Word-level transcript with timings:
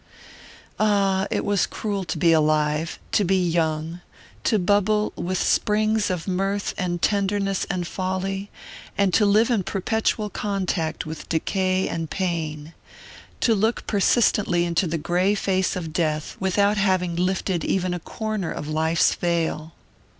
Ah, 0.79 1.27
it 1.29 1.45
was 1.45 1.67
cruel 1.67 2.03
to 2.05 2.17
be 2.17 2.31
alive, 2.31 2.97
to 3.11 3.23
be 3.23 3.37
young, 3.37 4.01
to 4.43 4.57
bubble 4.57 5.13
with 5.15 5.37
springs 5.39 6.09
of 6.09 6.27
mirth 6.27 6.73
and 6.75 7.03
tenderness 7.03 7.67
and 7.69 7.85
folly, 7.85 8.49
and 8.97 9.13
to 9.13 9.27
live 9.27 9.51
in 9.51 9.61
perpetual 9.61 10.27
contact 10.31 11.05
with 11.05 11.29
decay 11.29 11.87
and 11.87 12.09
pain 12.09 12.73
to 13.41 13.53
look 13.53 13.85
persistently 13.85 14.65
into 14.65 14.87
the 14.87 14.97
grey 14.97 15.35
face 15.35 15.75
of 15.75 15.93
death 15.93 16.35
without 16.39 16.77
having 16.77 17.15
lifted 17.15 17.63
even 17.63 17.93
a 17.93 17.99
corner 17.99 18.49
of 18.49 18.67
life's 18.67 19.13
veil! 19.13 19.71